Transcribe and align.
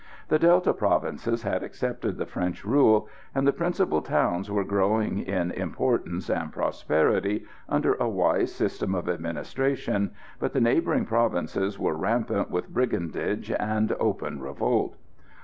The 0.29 0.39
Delta 0.39 0.73
provinces 0.73 1.43
had 1.43 1.61
accepted 1.61 2.17
the 2.17 2.25
French 2.25 2.65
rule, 2.65 3.07
and 3.35 3.45
the 3.45 3.53
principal 3.53 4.01
towns 4.01 4.49
were 4.49 4.63
growing 4.63 5.19
in 5.19 5.51
importance 5.51 6.27
and 6.27 6.51
prosperity 6.51 7.45
under 7.69 7.93
a 7.93 8.09
wise 8.09 8.51
system 8.51 8.95
of 8.95 9.07
administration, 9.07 10.09
but 10.39 10.53
the 10.53 10.59
neighbouring 10.59 11.05
provinces 11.05 11.77
were 11.77 11.93
rampant 11.93 12.49
with 12.49 12.73
brigandage 12.73 13.51
and 13.51 13.91
open 13.99 14.41
revolt. 14.41 14.97